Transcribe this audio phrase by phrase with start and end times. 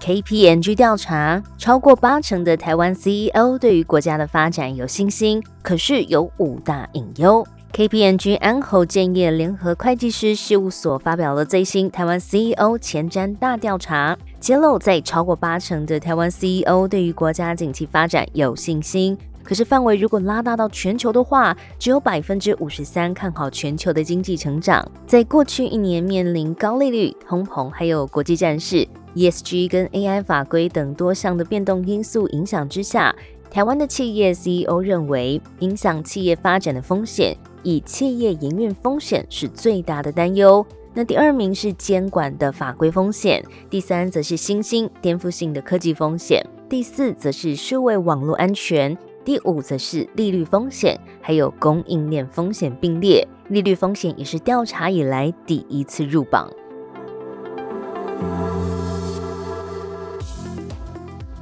[0.00, 7.46] KPMG 调查，超过八成的台湾 CEO 对于国家的发展有信心，可是有五大隐忧。
[7.74, 19.16] KPMG 安侯建业联合会计师事务所发表了最新台湾 CEO 前瞻大调查，揭露在超过八成的台湾 CEO 对于国家景气发展有信心。
[19.42, 24.86] 可是范围如果拉大到全球的话，只有百分之五十三看好全球的经济成长。
[25.06, 33.14] 在过去一年面临高利率、通膨，还有国际战事、ESG 跟 AI 法规等多项的变动因素影响之下，
[33.50, 40.64] 台湾的企业 CEO 认为，影响企业发展的风险，以企业营运风险是最大的担忧。
[40.92, 48.96] 那第二名是监管的法规风险，第三则是新兴颠覆性的科技风险，第四则是数位网络安全。
[49.24, 53.26] 第五则是利率风险，还有供应链风险并列。
[53.48, 56.50] 利率风险也是调查以来第一次入榜。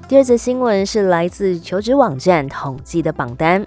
[0.09, 3.67] 第二则新闻是来自求职网站统计的榜单，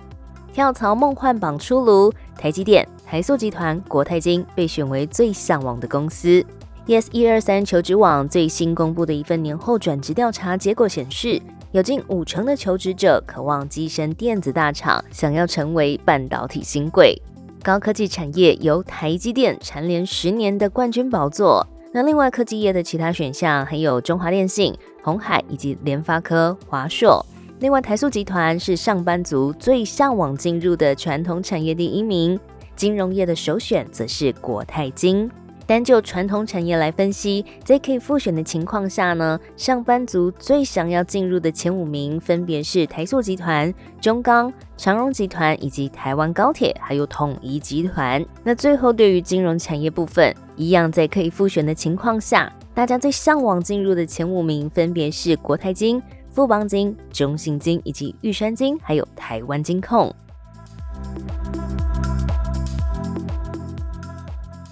[0.52, 6.44] 跳槽梦幻榜出炉，台积电、台塑集团、国泰金被选为最向往的公司。
[6.88, 11.40] Yes 一二三求职网最新公布的一份年后转职调查结果显示。
[11.74, 17.22] 有近五成的求职者渴望跻身电子大厂，想要成为半导体新贵。
[17.62, 21.68] 高科技产业由台积电蝉联十年的冠军宝座。
[21.94, 27.26] 那另外科技业的其他选项还有中华电信、红海以及联发科、华硕。
[27.60, 32.40] 另外台塑集团是上班族最向往进入的传统产业第一名，
[32.76, 35.30] 金融业的首选则是国泰金。
[35.68, 48.26] 单就传统产业来分析，在可以复选的情况下呢，上班族最想要进入的前五名分别是台塑集团、中钢、长荣集团以及台湾高铁，还有统一集团。
[48.44, 60.14] 那最后对于金融产业部分，一样在可以复选的情况下，大家最向往进入的前五名分别是国泰金、富邦金、中信金以及玉山金，还有台湾金控。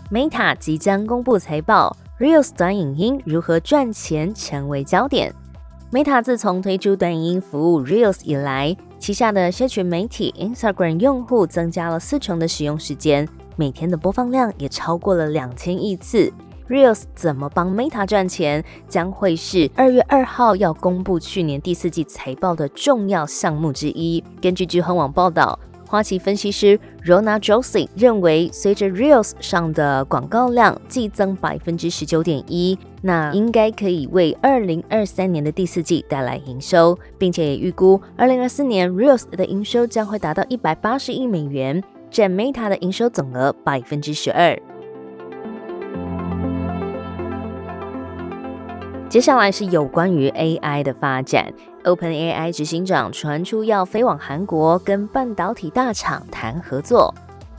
[0.10, 5.36] Meta 即将公布财报，Reels 短影音如何赚钱成为焦点。
[5.92, 13.28] Meta 自从推出短影音服务 Reels 以来，旗下的社群媒体 Instagram 用户增加了四成的使用时间，
[13.58, 16.32] 每天的播放量也超过了两千亿次。
[16.70, 24.24] Reels 怎么帮 Meta 赚钱，将会是二月二号要公布去年第四季财报的重要项目之一。
[24.40, 25.60] 根据聚亨网报道。
[25.88, 44.56] 花旗分析师 Rona Josie 认为，随着 Reels 上的广告量季增百分之十九点一，那应该可以为二零二三年的第四季带来营收，并且也预估二零二四年 Reels 的营收将会达到一百八十亿美元，占 Meta 的营收总额百分之十二。
[49.10, 51.52] 接下来是有关于 AI 的发展。
[51.84, 57.12] OpenAI 执行长传出要飞往韩国跟半导体大厂谈合作。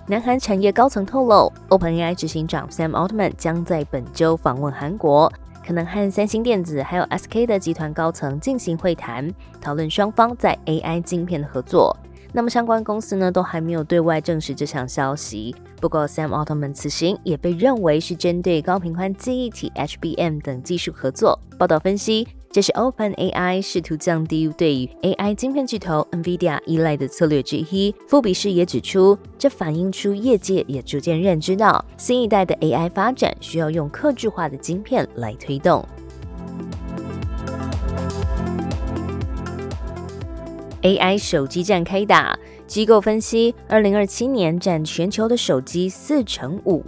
[0.07, 5.33] 南韩产业高层透露，OpenAI 执行长 Sam Altman 将在本周访问韩国，
[5.67, 9.29] 可能和三星电子还有 SK 的集团高层进行会谈，
[9.61, 11.97] 讨论双方在 AI 晶片的合作。
[12.33, 15.55] 那么相关公司呢，都还没有对外证实这项消息。
[15.81, 21.39] 不过，Sam Altman 此行也被认为是针对高频宽记忆体 HBM 等技术合作。
[21.59, 27.95] 报道分析，这是 OpenAI 试图降低对于 AI 晶片巨头 NVIDIA 依赖的策略之一。
[28.07, 35.85] 富比士也指出，这反映出业界也逐渐认知到，新一代的 AI 发展需要用克制化的晶片来推动。
[40.83, 46.83] AI 手机战开打，机构分析，二零二七年占全球的手机四成五。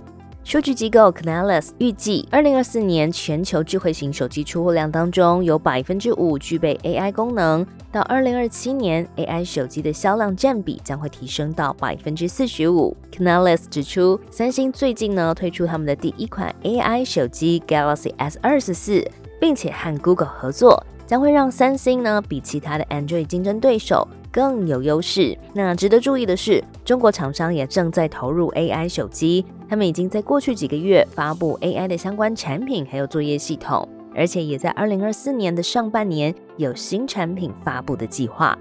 [0.45, 12.97] 数据机构 Canalys 预计，二零二四年全球智慧型手机出货量当中有百分之五具备 AI 功能，到二零二七年，AI 手机的销量占比将会提升到百分之四十五。
[13.13, 19.07] Canalys 指出，三星最近呢推出他们的第一款 AI 手机 Galaxy S 二十四，
[19.39, 20.85] 并且和 Google 合作。
[21.07, 25.37] 将会让三星呢比其他的 Android 竞争对手更有优势。
[25.55, 33.89] 那值得注意的是，中国厂商也正在投入 AI 手机，他们已经在过去几个月发布 AI 的相关产品还有作业系统。
[34.15, 38.59] 而且也在二零二四年的上半年有新产品发布的计划。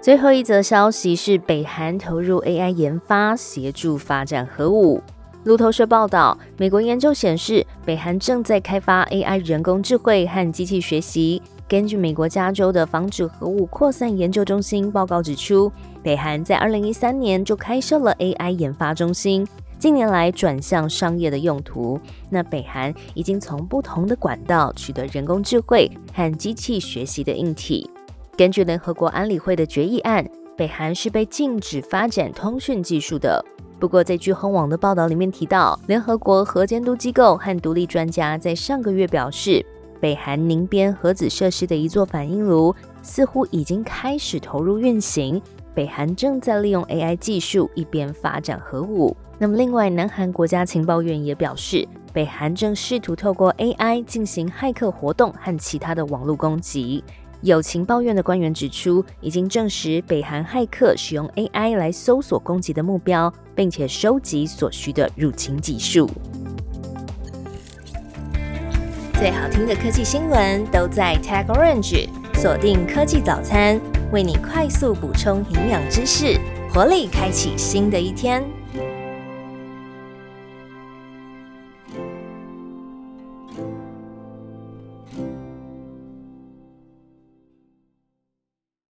[0.00, 5.02] 最后一则消息是，北韩投入 AI 研发，协助发展核武。
[5.46, 11.40] 路透社报道，美国研究显示，北韩正在开发 AI 人工智慧和机器学习。
[11.68, 15.70] 根据美国加州的防止核武扩散研究中心报告指出，
[16.02, 19.46] 北韩在二零一三年就开设了 AI 研发中心，
[19.78, 22.00] 近年来转向商业的用途。
[22.28, 27.88] 那北韩已经从不同的管道取得人工智慧和机器学习的硬体。
[28.36, 33.44] 根据联合国安理会的决议案，北韩是被禁止发展通讯技术的。
[33.78, 39.64] 不过，在据轰网的报道里面提到，联合国核监督机构和独立专家在上个月表示，
[40.00, 45.40] 北韩宁边核子设施的一座反应炉似乎已经开始投入运行。
[45.74, 49.14] 北韩正在利用 AI 技术一边发展核武。
[49.38, 57.04] 那么，另外，南韩国家情报院也表示，北韩正试图透过 AI 进行骇客活动和其他的网络攻击。
[57.42, 66.10] 有情报院的官员指出，已经证实北韩骇客使用 AI 来搜索攻击的目标，并且收集所需的入侵技术。
[69.14, 73.80] 最好听的科技新闻都在 Tag Orange，锁定科技早餐，
[74.12, 76.38] 为你快速补充营养知识，
[76.72, 78.42] 活力开启新的一天。